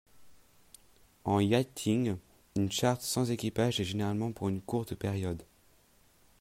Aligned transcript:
En 1.25 1.39
yachting 1.39 2.15
une 2.55 2.71
charte 2.71 3.03
sans 3.03 3.29
équipage 3.29 3.79
est 3.79 3.83
généralement 3.83 4.31
pour 4.31 4.49
une 4.49 4.59
courte 4.59 4.95
période. 4.95 5.45